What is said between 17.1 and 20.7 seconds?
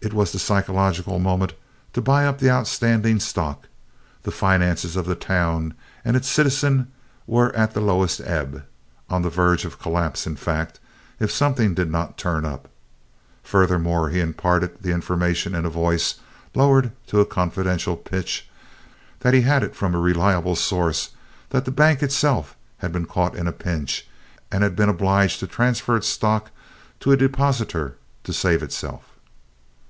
a confidential pitch he had it from a reliable